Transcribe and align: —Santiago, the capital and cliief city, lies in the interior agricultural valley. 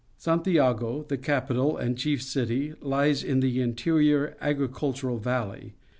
—Santiago, 0.27 1.05
the 1.09 1.15
capital 1.19 1.77
and 1.77 1.95
cliief 1.95 2.23
city, 2.23 2.73
lies 2.81 3.23
in 3.23 3.39
the 3.39 3.61
interior 3.61 4.35
agricultural 4.41 5.19
valley. 5.19 5.75